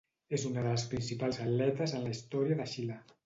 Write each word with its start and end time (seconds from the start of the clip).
És 0.35 0.45
una 0.47 0.63
de 0.67 0.71
les 0.75 0.85
principals 0.93 1.37
atletes 1.45 1.95
en 1.99 2.07
la 2.09 2.17
història 2.17 2.61
de 2.63 2.69
Xile. 2.75 2.99